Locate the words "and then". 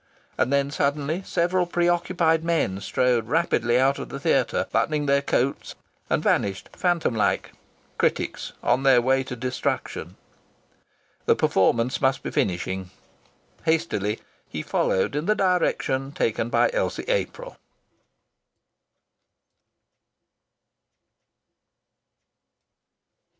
0.35-0.71